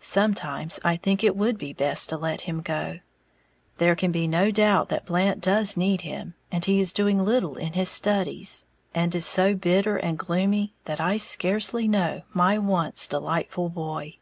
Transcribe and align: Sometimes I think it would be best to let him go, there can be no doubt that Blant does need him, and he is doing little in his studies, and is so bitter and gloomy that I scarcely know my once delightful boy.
Sometimes 0.00 0.80
I 0.82 0.96
think 0.96 1.22
it 1.22 1.36
would 1.36 1.56
be 1.56 1.72
best 1.72 2.08
to 2.08 2.16
let 2.16 2.40
him 2.40 2.60
go, 2.60 2.98
there 3.78 3.94
can 3.94 4.10
be 4.10 4.26
no 4.26 4.50
doubt 4.50 4.88
that 4.88 5.06
Blant 5.06 5.40
does 5.40 5.76
need 5.76 6.00
him, 6.00 6.34
and 6.50 6.64
he 6.64 6.80
is 6.80 6.92
doing 6.92 7.24
little 7.24 7.54
in 7.54 7.74
his 7.74 7.88
studies, 7.88 8.64
and 8.96 9.14
is 9.14 9.24
so 9.26 9.54
bitter 9.54 9.96
and 9.96 10.18
gloomy 10.18 10.74
that 10.86 11.00
I 11.00 11.18
scarcely 11.18 11.86
know 11.86 12.22
my 12.34 12.58
once 12.58 13.06
delightful 13.06 13.68
boy. 13.68 14.18